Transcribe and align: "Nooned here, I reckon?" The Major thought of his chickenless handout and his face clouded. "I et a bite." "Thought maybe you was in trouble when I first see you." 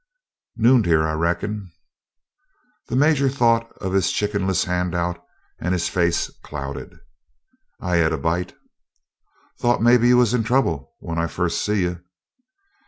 "Nooned 0.55 0.87
here, 0.87 1.03
I 1.07 1.13
reckon?" 1.13 1.69
The 2.87 2.95
Major 2.95 3.29
thought 3.29 3.71
of 3.73 3.93
his 3.93 4.11
chickenless 4.11 4.63
handout 4.65 5.23
and 5.59 5.73
his 5.73 5.89
face 5.89 6.31
clouded. 6.41 6.95
"I 7.79 7.99
et 7.99 8.11
a 8.11 8.17
bite." 8.17 8.55
"Thought 9.59 9.83
maybe 9.83 10.07
you 10.07 10.17
was 10.17 10.33
in 10.33 10.43
trouble 10.43 10.95
when 11.01 11.19
I 11.19 11.27
first 11.27 11.63
see 11.63 11.81
you." 11.83 12.01